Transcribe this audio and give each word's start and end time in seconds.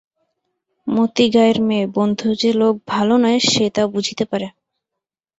মতি 0.87 1.25
গায়ের 1.33 1.59
মেয়ে, 1.61 1.85
বন্ধু 1.97 2.27
যে 2.41 2.51
লোক 2.53 2.73
ভালো 2.87 3.13
নয় 3.17 3.39
সে 3.49 3.65
তা 3.75 3.83
বুঝিতে 3.87 4.23
পারে। 4.25 4.47